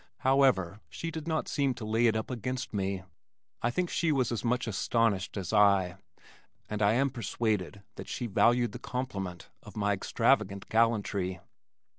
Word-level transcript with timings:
However, 0.21 0.79
she 0.89 1.11
did 1.11 1.27
not 1.27 1.47
seem 1.47 1.75
to 1.75 1.85
lay 1.85 2.07
it 2.07 2.15
up 2.15 2.31
against 2.31 2.73
me. 2.73 3.03
I 3.61 3.69
think 3.69 3.91
she 3.91 4.11
was 4.11 4.31
as 4.31 4.43
much 4.43 4.65
astonished 4.65 5.37
as 5.37 5.53
I 5.53 5.97
and 6.67 6.81
I 6.81 6.93
am 6.93 7.11
persuaded 7.11 7.83
that 7.97 8.07
she 8.09 8.25
valued 8.25 8.71
the 8.71 8.79
compliment 8.79 9.51
of 9.61 9.77
my 9.77 9.93
extravagant 9.93 10.67
gallantry. 10.69 11.39